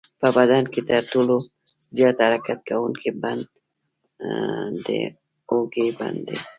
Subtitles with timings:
[0.19, 1.35] په بدن کې تر ټولو
[1.95, 3.41] زیات حرکت کوونکی بند
[4.85, 4.87] د
[5.51, 6.37] اوږې بند دی.